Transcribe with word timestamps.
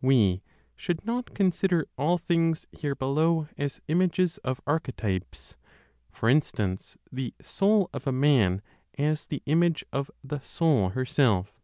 We 0.00 0.40
should 0.76 1.04
not 1.04 1.34
consider 1.34 1.86
all 1.98 2.16
things 2.16 2.66
here 2.72 2.94
below 2.94 3.48
as 3.58 3.82
images 3.86 4.38
of 4.38 4.62
archetypes, 4.66 5.56
for 6.10 6.30
instance, 6.30 6.96
the 7.12 7.34
soul 7.42 7.90
of 7.92 8.06
a 8.06 8.10
man 8.10 8.62
as 8.96 9.26
the 9.26 9.42
image 9.44 9.84
of 9.92 10.10
the 10.22 10.40
Soul 10.40 10.88
herself. 10.88 11.60